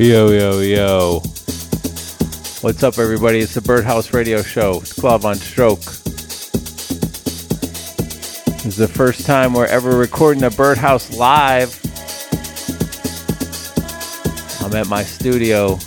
[0.00, 1.20] Yo, yo, yo.
[2.62, 3.40] What's up, everybody?
[3.40, 4.80] It's the Birdhouse Radio Show.
[4.80, 5.82] It's Claude Von Stroke.
[8.54, 11.78] This is the first time we're ever recording a Birdhouse live.
[14.62, 15.78] I'm at my studio.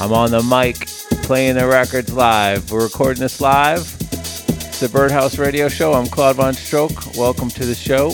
[0.00, 0.86] I'm on the mic
[1.24, 2.70] playing the records live.
[2.70, 3.80] We're recording this live.
[3.80, 5.92] It's the Birdhouse Radio Show.
[5.94, 7.16] I'm Claude Von Stroke.
[7.16, 8.12] Welcome to the show.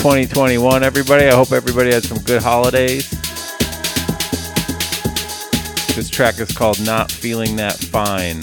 [0.00, 1.26] 2021, everybody.
[1.26, 3.10] I hope everybody had some good holidays.
[5.94, 8.40] This track is called Not Feeling That Fine.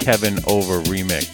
[0.00, 1.30] Kevin Over remix.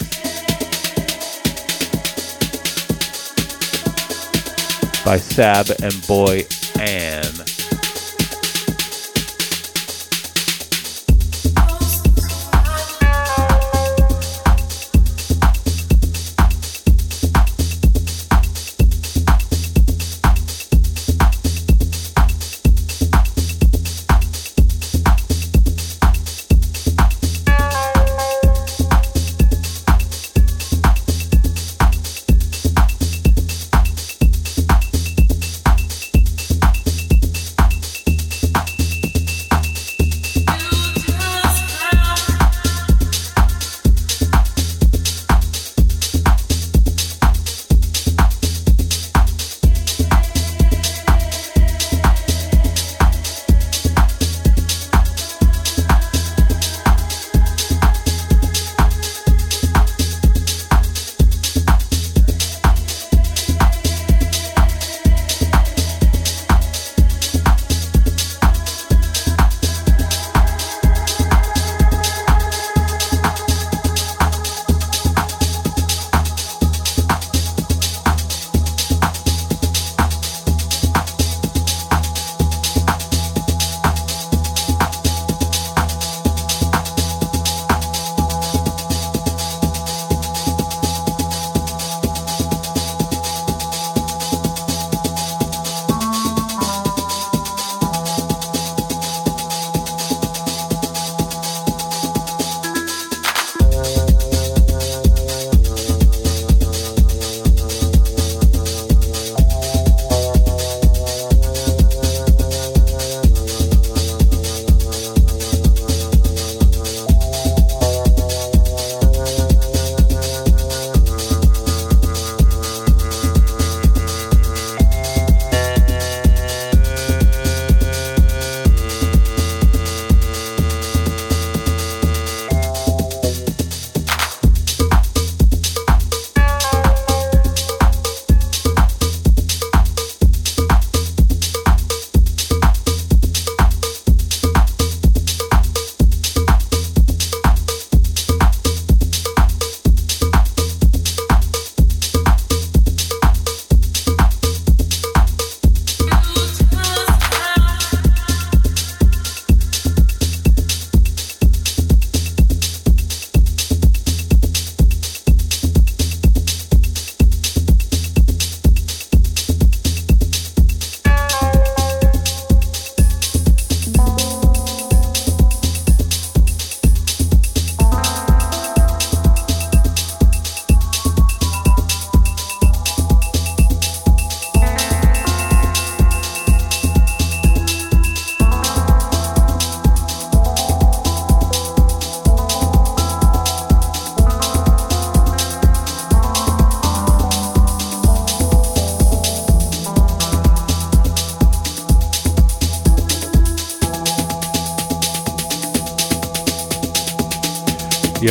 [5.03, 6.45] By Sab and Boy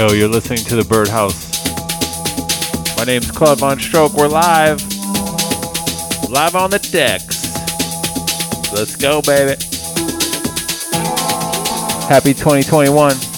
[0.00, 1.47] Yo, you're listening to the Birdhouse.
[2.97, 4.14] My name's Claude Von Stroke.
[4.14, 4.81] We're live.
[6.31, 7.52] Live on the decks.
[8.73, 9.62] Let's go, baby.
[12.08, 13.30] Happy 2021.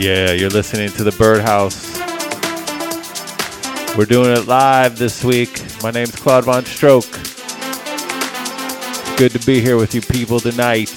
[0.00, 1.98] Yeah, you're listening to the Birdhouse.
[3.98, 5.60] We're doing it live this week.
[5.82, 7.10] My name's Claude Von Stroke.
[9.18, 10.87] Good to be here with you people tonight.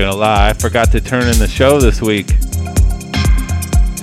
[0.00, 2.30] Gonna lie, I forgot to turn in the show this week.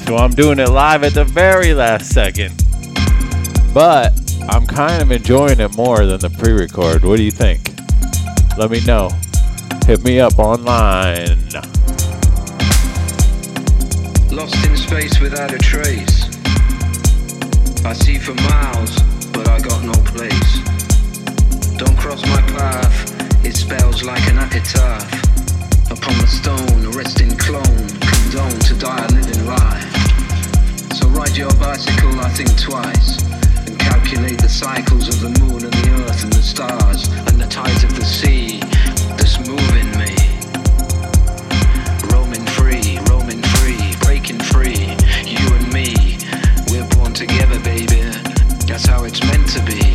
[0.05, 2.53] So I'm doing it live at the very last second.
[3.73, 4.13] But
[4.47, 7.03] I'm kind of enjoying it more than the pre record.
[7.03, 7.73] What do you think?
[8.57, 9.09] Let me know.
[9.87, 11.49] Hit me up online.
[14.29, 16.27] Lost in space without a trace.
[17.83, 19.01] I see for miles,
[19.31, 20.59] but I got no place.
[21.77, 25.16] Don't cross my path, it spells like an epitaph.
[26.07, 29.07] The stone, clone, condone to die.
[30.93, 33.21] So ride your bicycle, I think twice,
[33.67, 37.47] and calculate the cycles of the moon and the earth and the stars, and the
[37.47, 38.59] tides of the sea
[39.17, 40.15] that's moving me.
[42.11, 44.95] Roaming free, roaming free, breaking free,
[45.25, 46.17] you and me,
[46.69, 48.01] we're born together, baby.
[48.65, 49.86] That's how it's meant to be.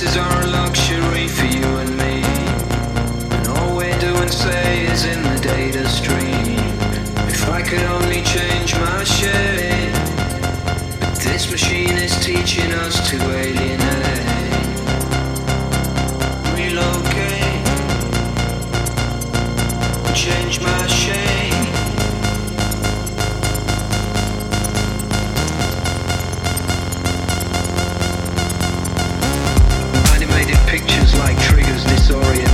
[0.00, 2.22] places are a luxury for you and me.
[3.36, 6.56] And all we're doing say is in the data stream.
[7.28, 9.92] If I could only change my shade.
[11.00, 14.09] But this machine is teaching us to alienate.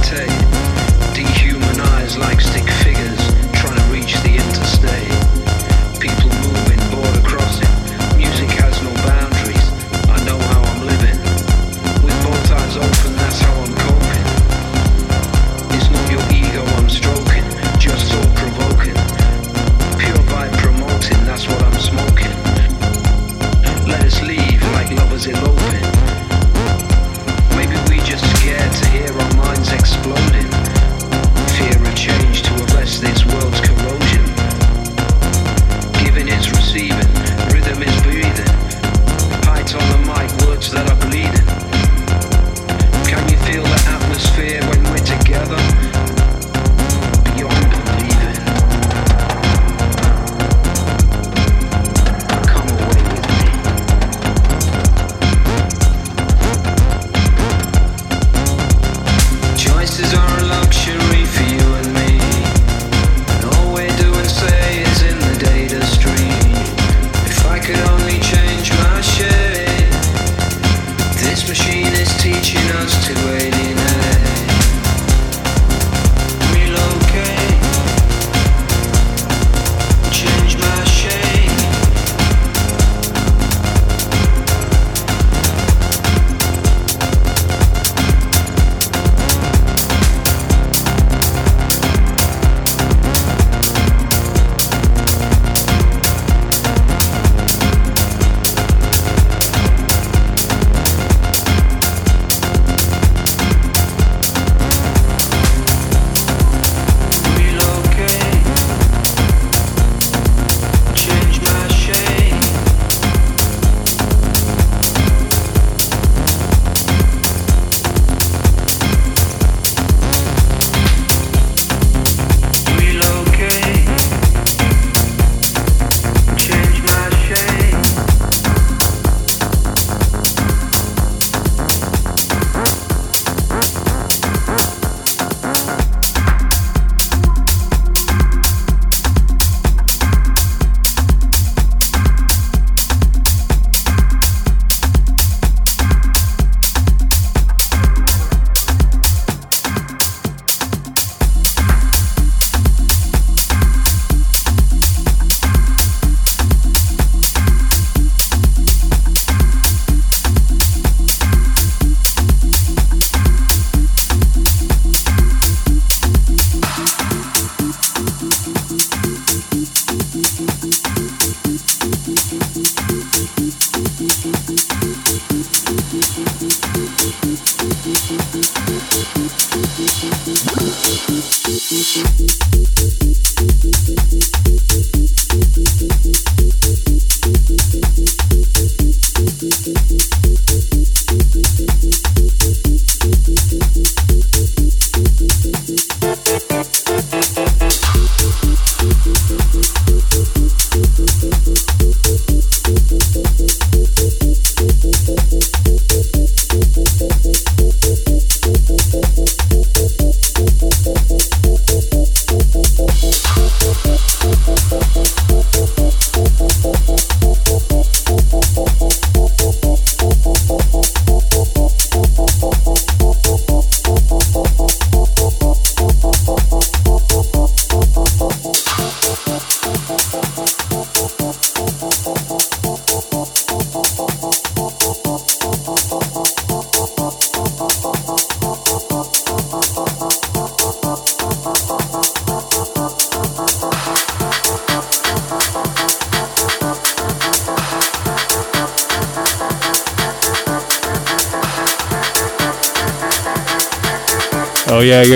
[0.08, 0.28] dictate,
[1.14, 2.65] dehumanize like stick.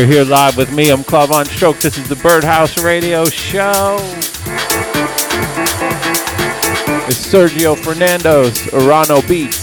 [0.01, 0.89] You're here live with me.
[0.89, 1.79] I'm Claude Von Stroke.
[1.79, 3.99] This is the Birdhouse Radio Show.
[7.07, 9.60] It's Sergio Fernando's Urano Beats.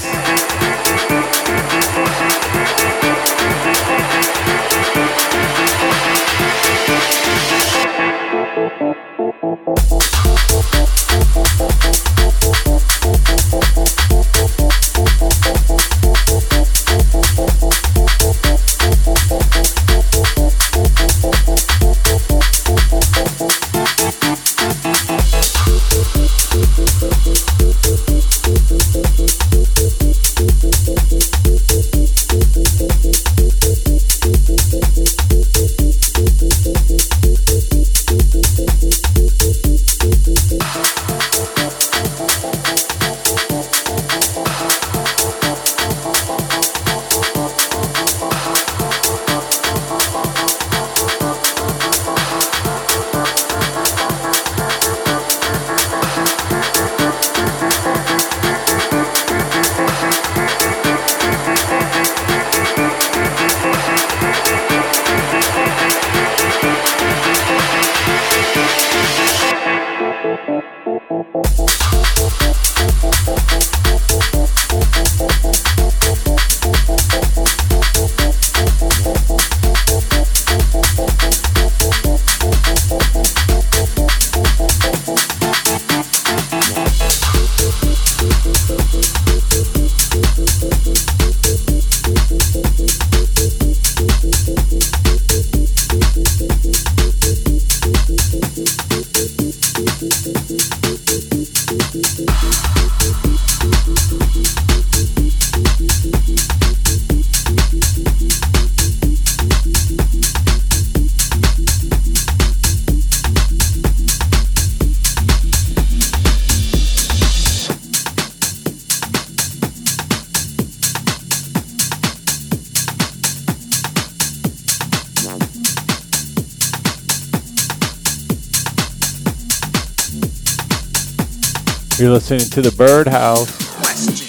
[132.00, 134.27] You're listening to the Birdhouse.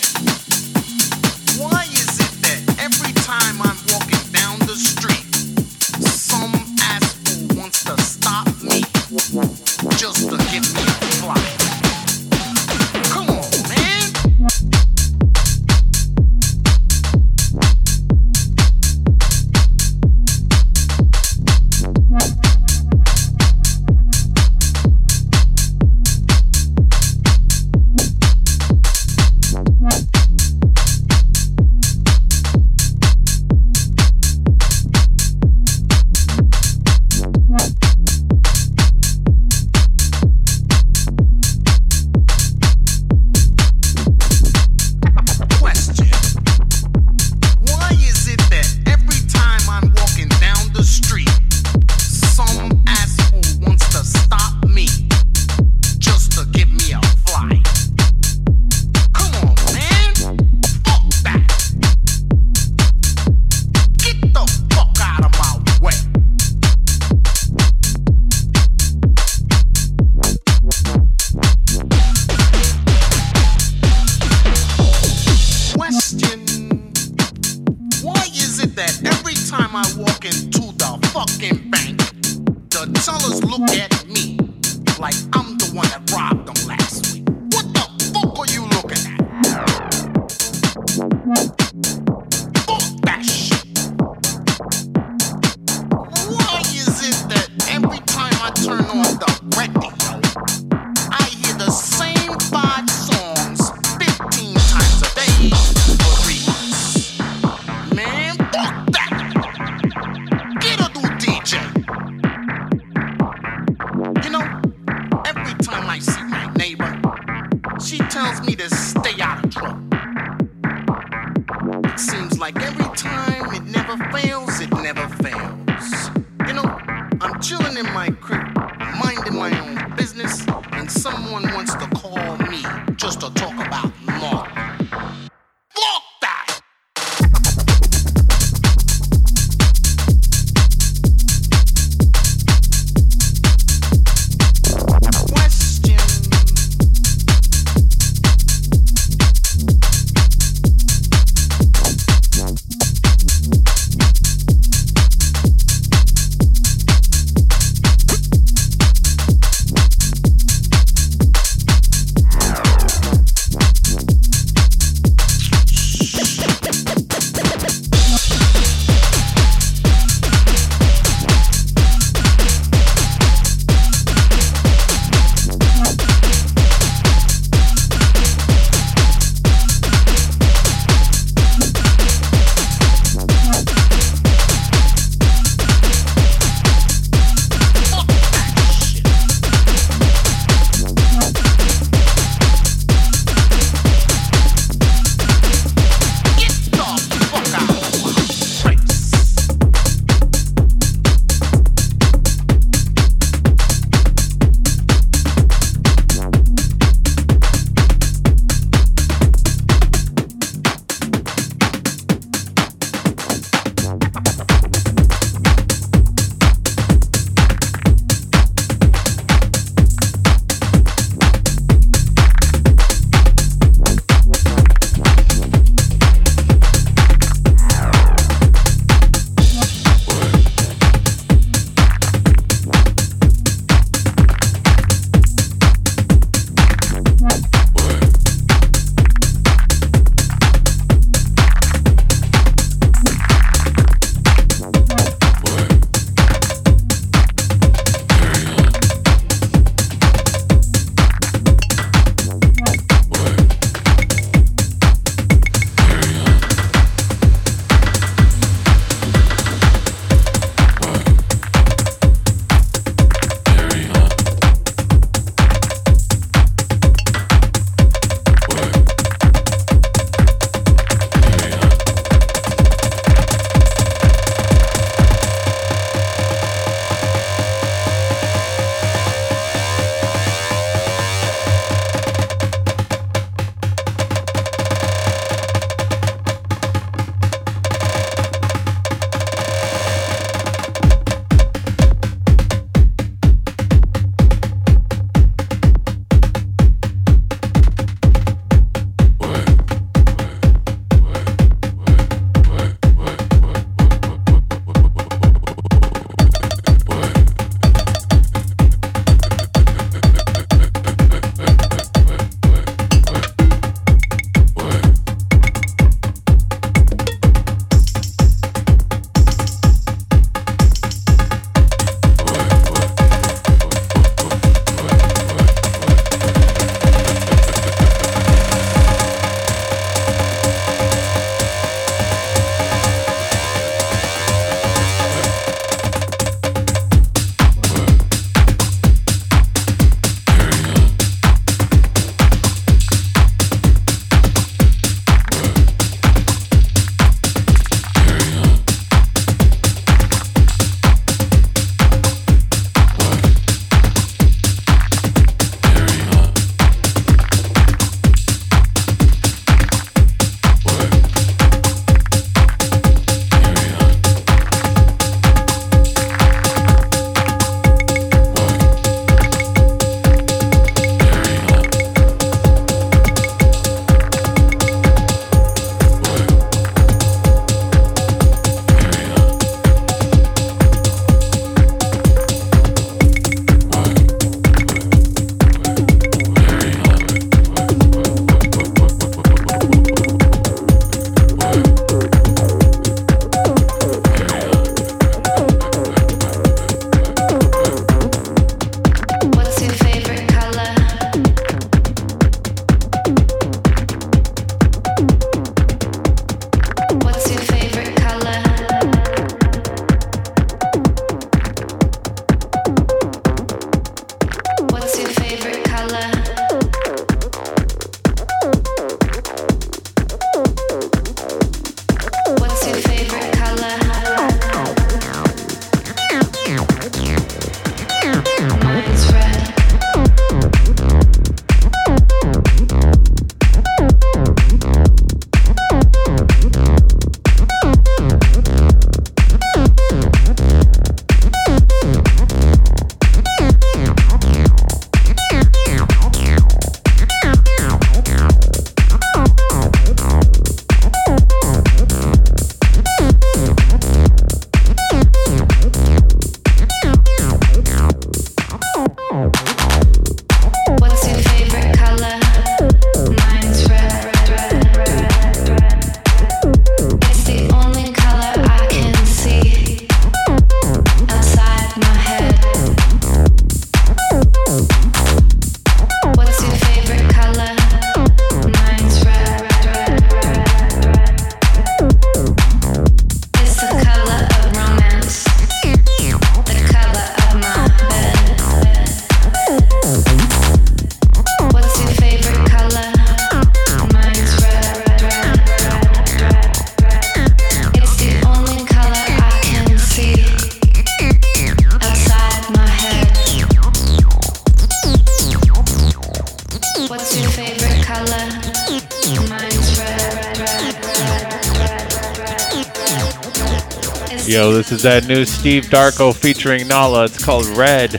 [514.79, 517.07] Is that new Steve Darko featuring Nala.
[517.07, 517.91] It's called Red.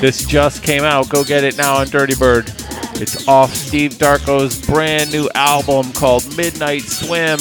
[0.00, 1.08] This just came out.
[1.08, 2.48] Go get it now on Dirty Bird.
[2.96, 7.38] It's off Steve Darko's brand new album called Midnight Swim,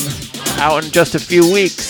[0.59, 1.84] out in just a few weeks.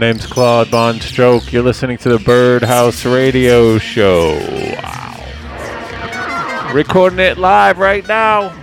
[0.00, 1.52] Name's Claude Von Stroke.
[1.52, 4.30] You're listening to the Birdhouse Radio Show.
[4.82, 6.72] Wow.
[6.72, 8.56] Recording it live right now.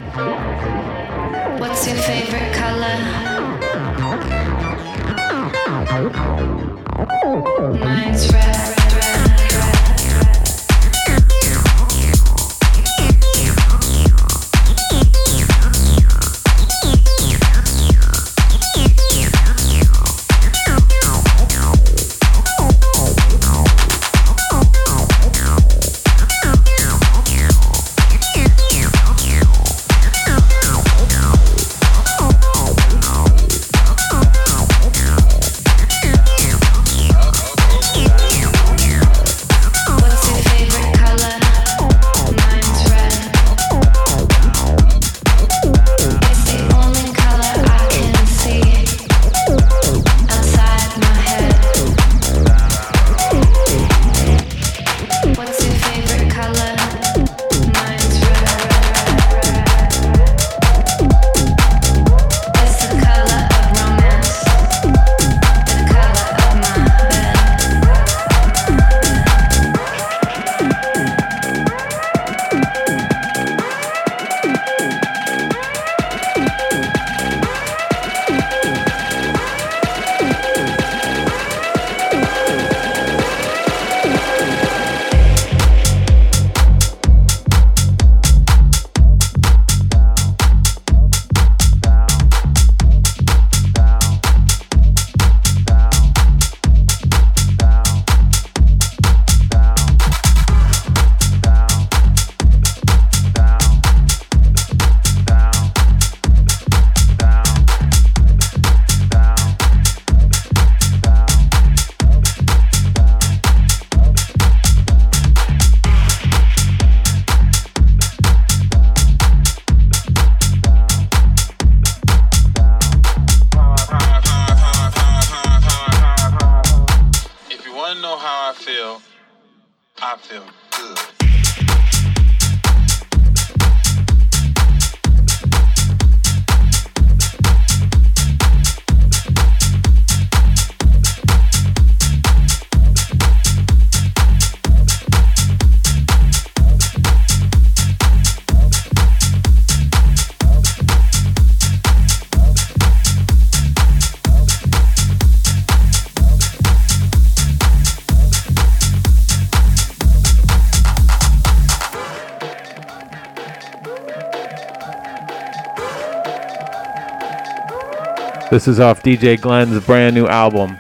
[168.50, 170.78] This is off DJ Glenn's brand new album.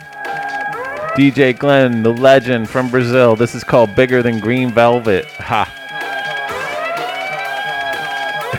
[1.17, 3.35] DJ Glenn, the legend from Brazil.
[3.35, 5.25] This is called Bigger Than Green Velvet.
[5.25, 5.73] Ha.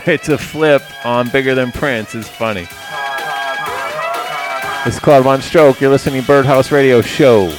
[0.07, 2.15] It's a flip on Bigger Than Prince.
[2.15, 2.67] It's funny.
[4.87, 5.81] Is Claude Von Stroke.
[5.81, 7.51] You're listening to Birdhouse Radio Show.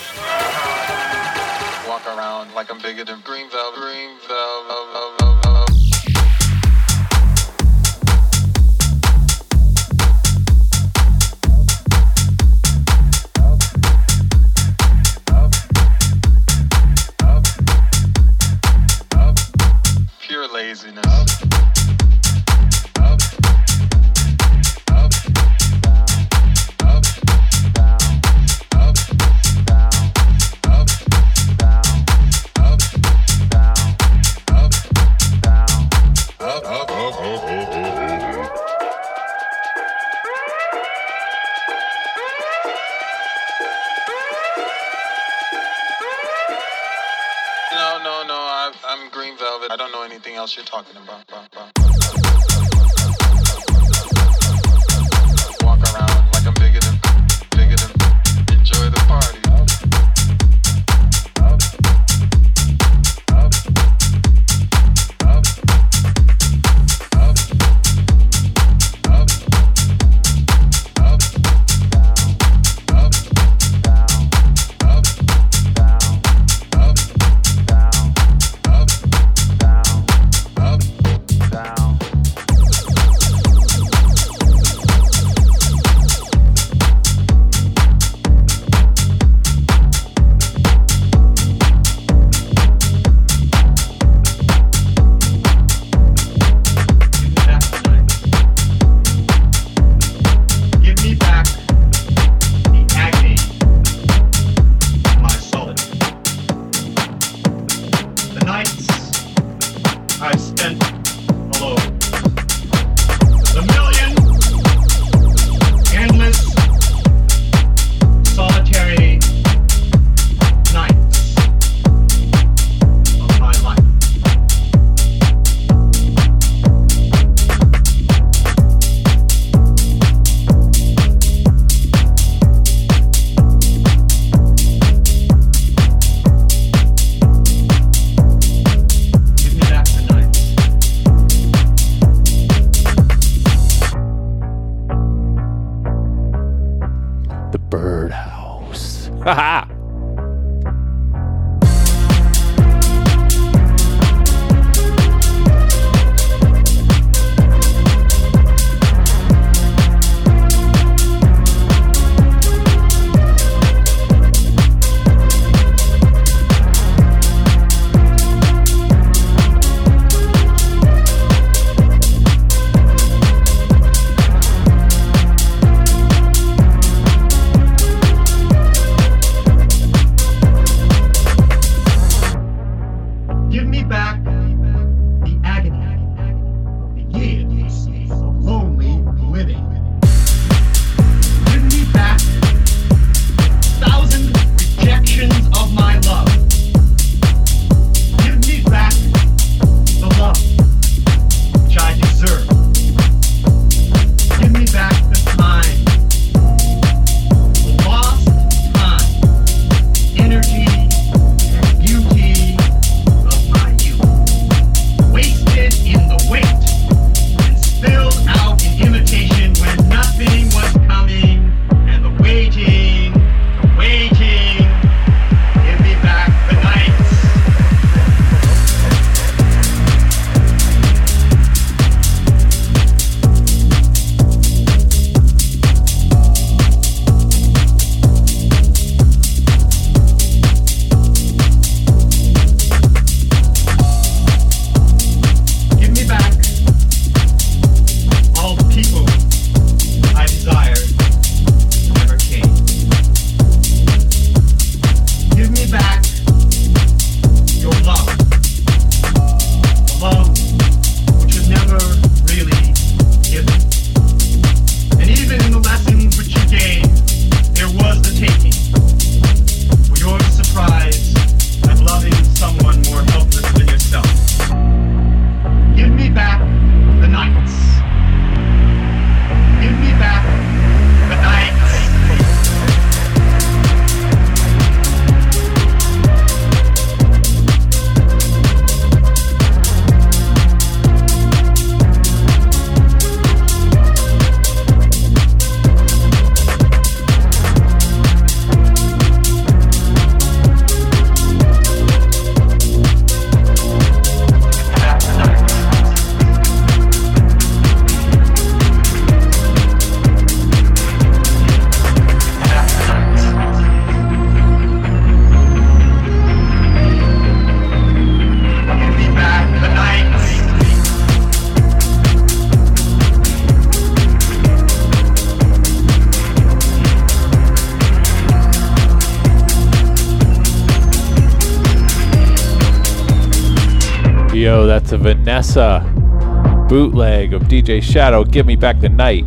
[335.49, 339.25] Massa uh, bootleg of DJ Shadow, Give Me Back the Night.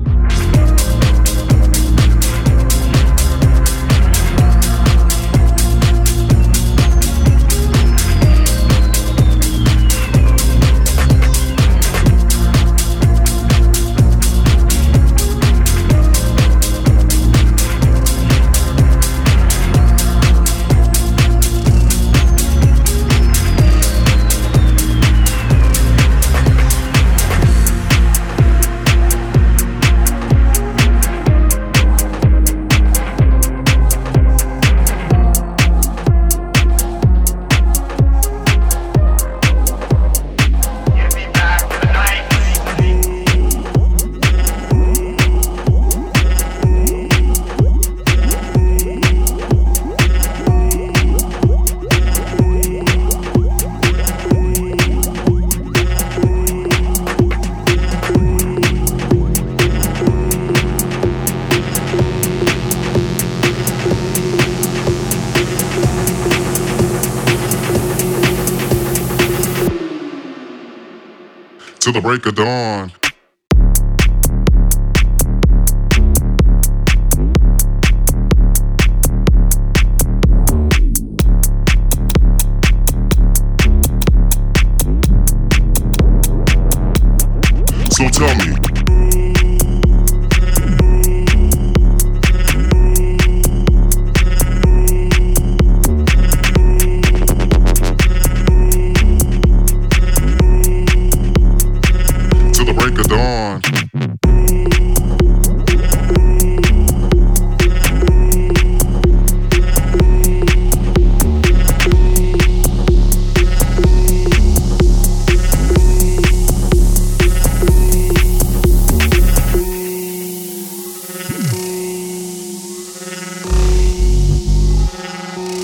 [71.82, 73.01] Till the break of dawn.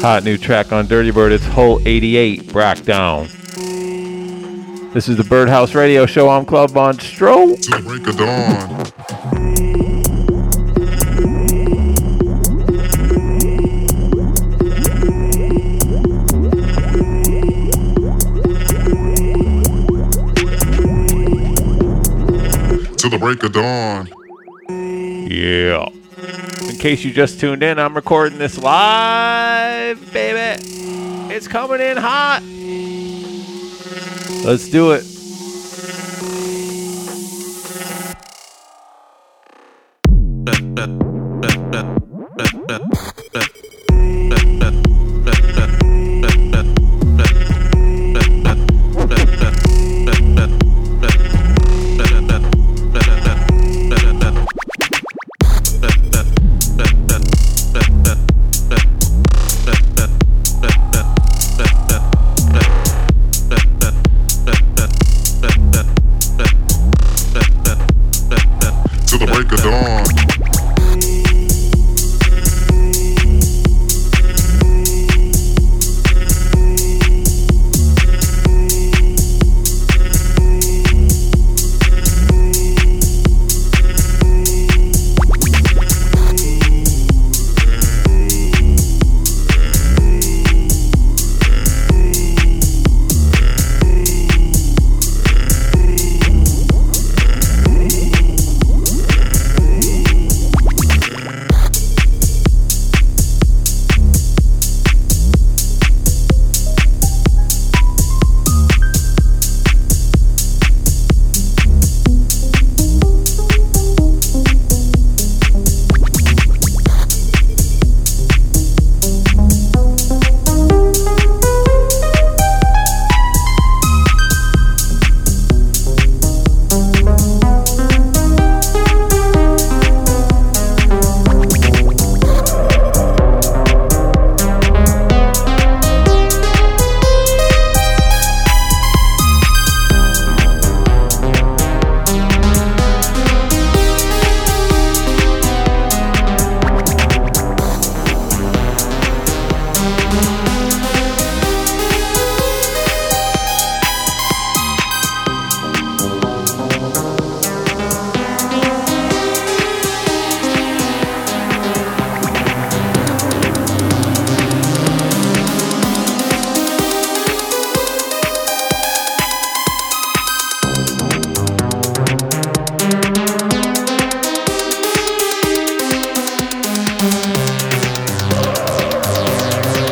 [0.09, 1.33] Hot new track on Dirty Bird.
[1.33, 3.25] It's Hole 88, Brack Down.
[4.95, 6.31] This is the Birdhouse Radio Show.
[6.31, 7.61] I'm Claude Von Stroke.
[7.61, 8.85] Till the break of dawn.
[22.97, 24.09] Till the break of dawn.
[25.31, 25.98] Yeah.
[26.79, 30.63] Case you just tuned in, I'm recording this live, baby.
[31.35, 32.43] It's coming in hot.
[34.45, 35.18] Let's do it.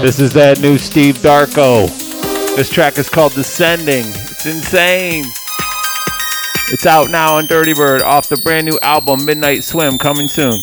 [0.06, 1.88] This is that new Steve Darko.
[2.54, 4.06] This track is called Descending.
[4.06, 5.24] It's insane.
[6.68, 10.62] It's out now on Dirty Bird off the brand new album Midnight Swim coming soon.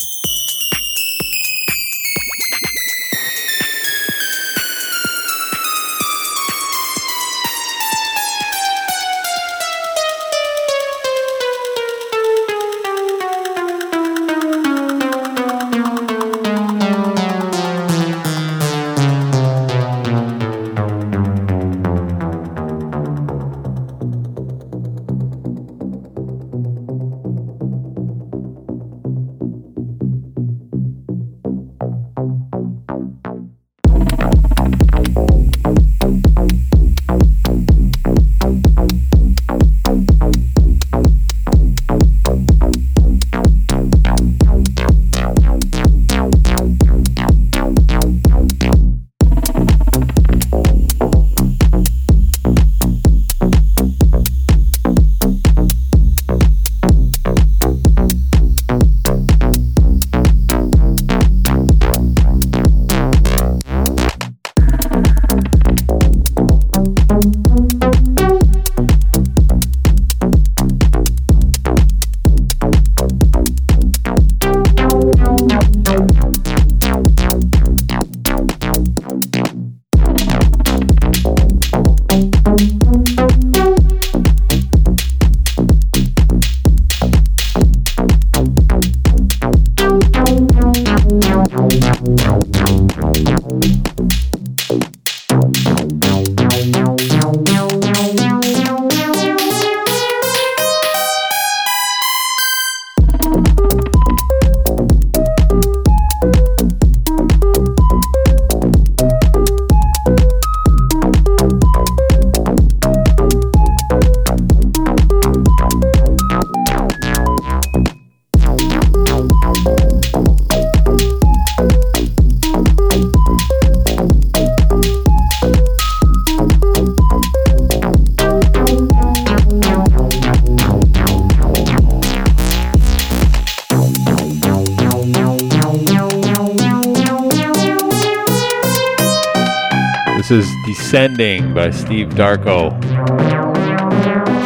[141.64, 142.74] By Steve Darko.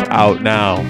[0.10, 0.84] Out now.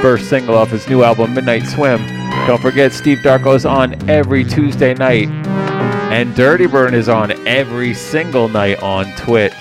[0.00, 1.98] First single off his new album, Midnight Swim.
[2.46, 5.28] Don't forget, Steve Darko is on every Tuesday night.
[5.28, 9.52] And Dirty Bird is on every single night on Twitch.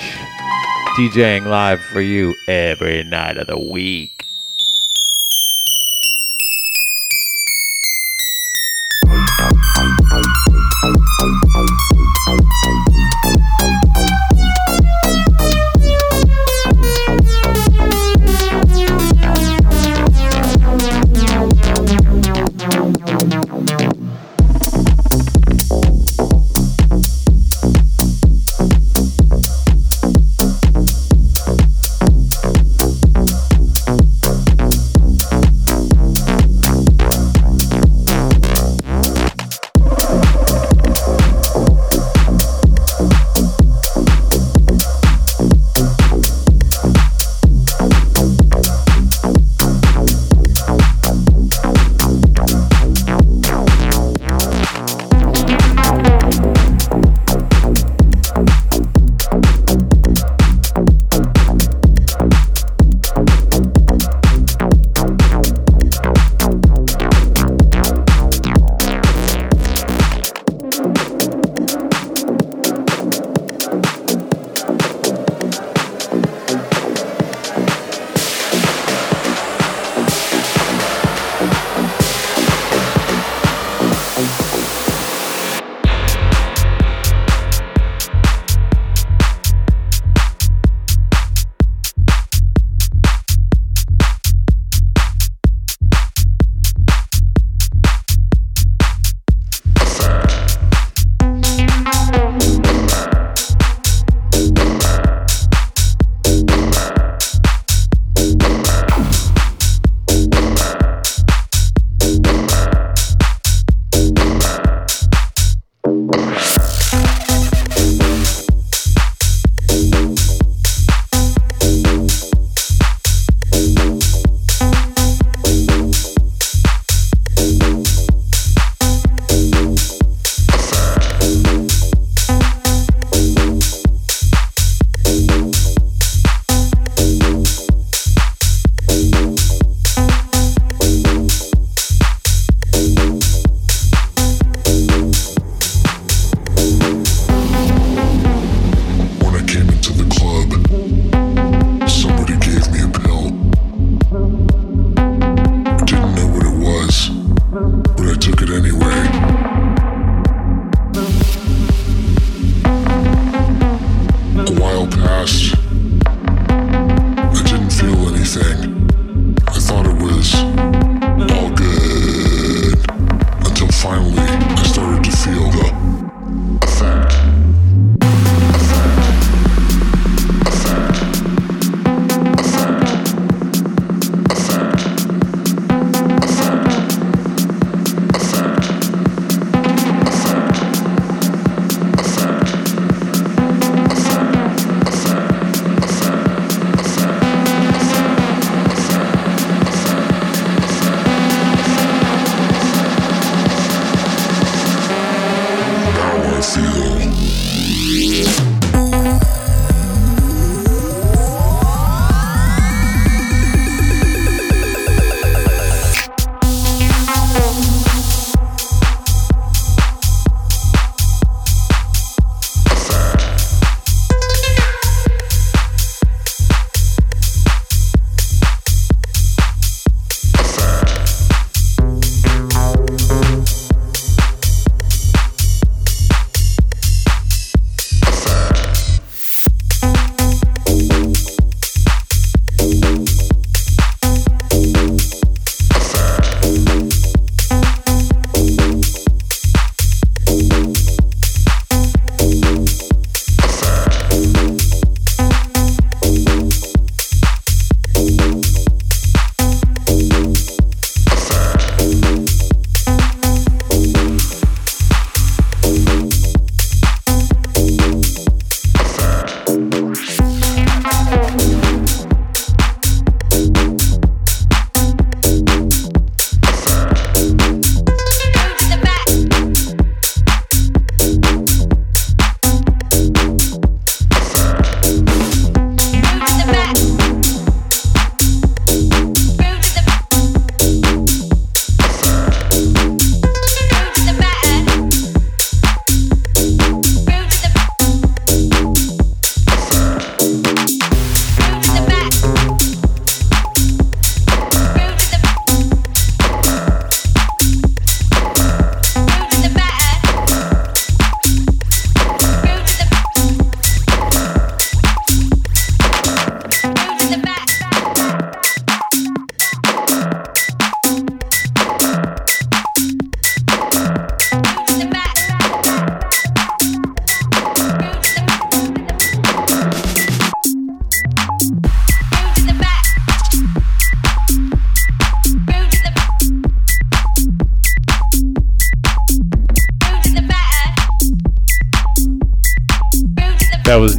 [0.97, 4.12] DJing live for you every night of the week.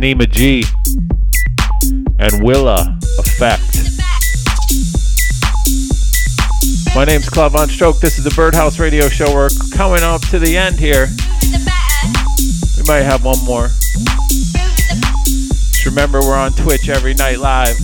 [0.04, 0.62] Nima G
[2.18, 3.62] and Willa Effect.
[6.94, 8.00] My name's Claude Von Stroke.
[8.00, 9.32] This is the Birdhouse Radio Show.
[9.32, 11.08] We're coming up to the end here.
[12.76, 13.68] We might have one more.
[15.22, 17.74] Just remember, we're on Twitch every night live.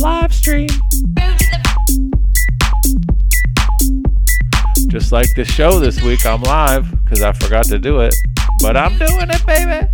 [0.00, 0.70] Live stream.
[4.88, 8.12] Just like the show this week, I'm live because I forgot to do it.
[8.60, 9.88] But I'm doing it, baby.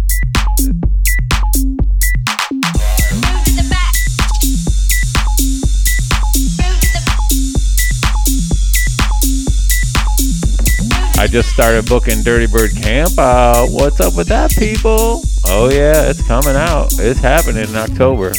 [11.17, 13.69] I just started booking Dirty Bird Camp out.
[13.71, 15.23] What's up with that, people?
[15.47, 16.93] Oh, yeah, it's coming out.
[16.99, 18.33] It's happening in October.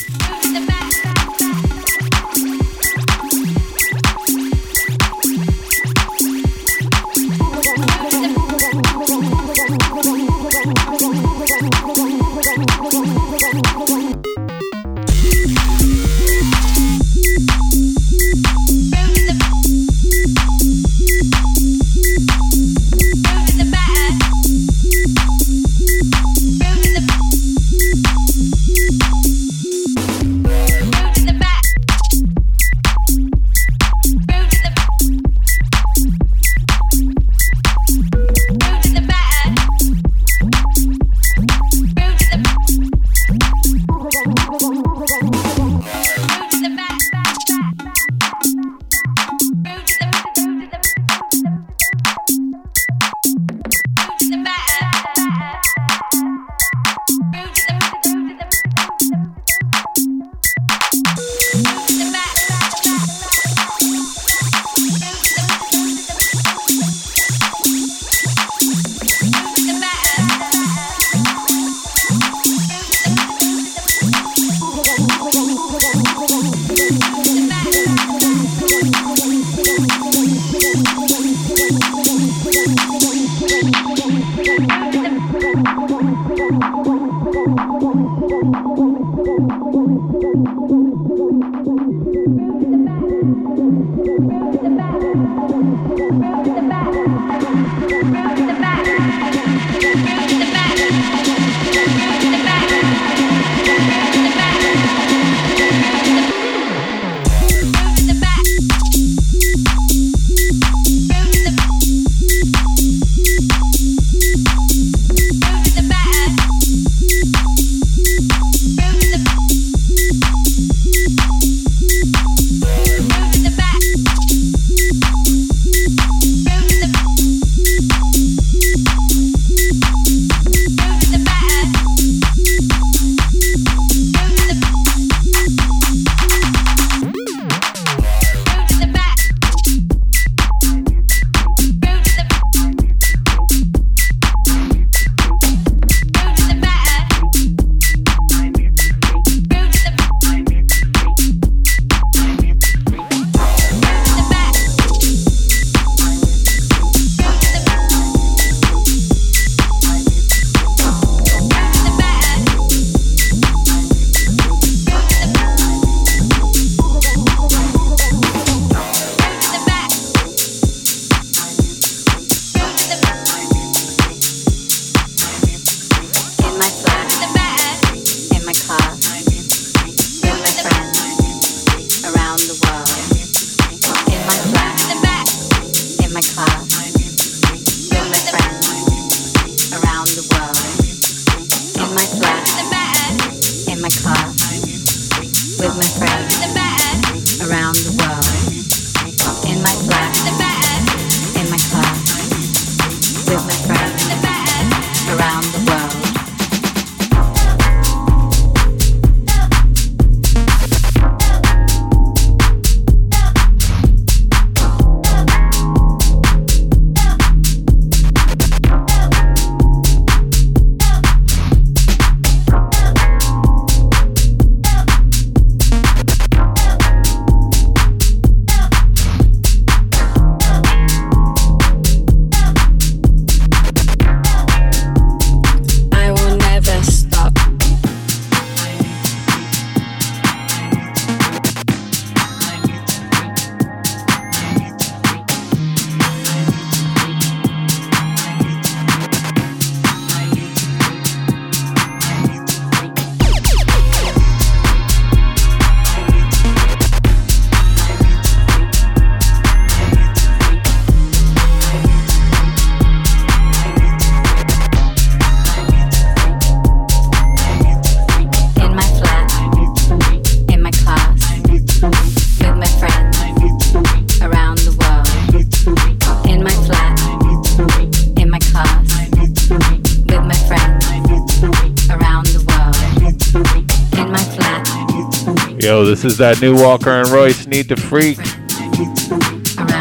[285.86, 288.18] This is that new Walker and Royce Need to Freak.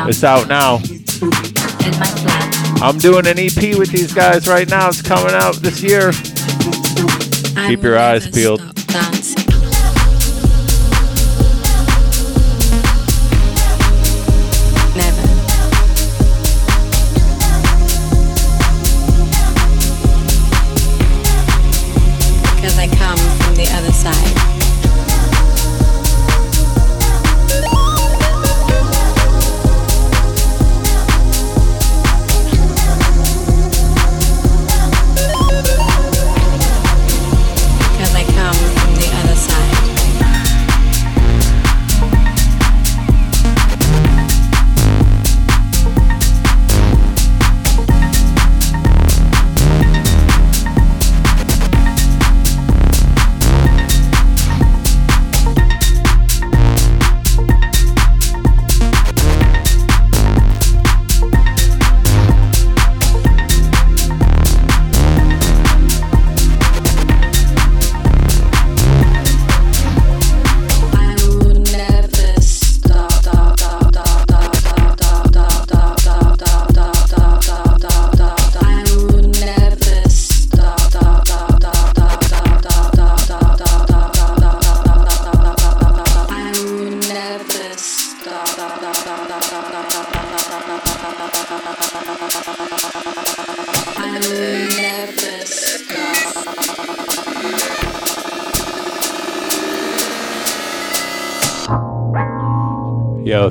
[0.06, 0.80] It's out now.
[2.84, 4.88] I'm doing an EP with these guys right now.
[4.88, 6.12] It's coming out this year.
[7.66, 8.60] Keep your eyes peeled.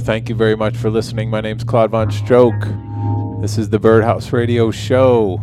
[0.03, 1.29] Thank you very much for listening.
[1.29, 2.61] My name's Claude Von Stroke.
[3.41, 5.39] This is the Birdhouse Radio Show.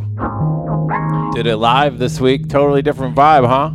[1.34, 2.48] Did it live this week.
[2.48, 3.70] Totally different vibe, huh?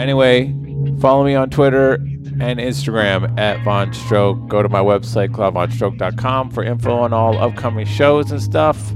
[0.00, 0.54] Anyway,
[1.00, 4.46] follow me on Twitter and Instagram at Von Stroke.
[4.48, 8.92] Go to my website, claudevonstroke.com, for info on all upcoming shows and stuff.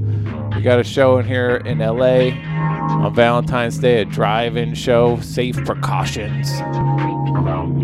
[0.55, 2.31] We got a show in here in LA
[3.03, 6.49] on Valentine's Day, a drive in show, safe precautions.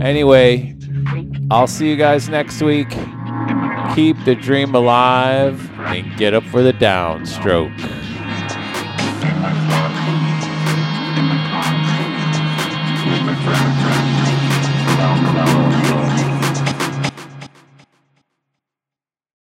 [0.01, 0.77] Anyway,
[1.51, 2.91] I'll see you guys next week.
[3.97, 8.00] Keep the dream alive and get up for the downstroke.